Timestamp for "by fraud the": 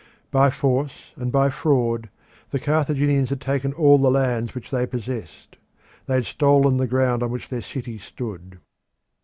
1.31-2.59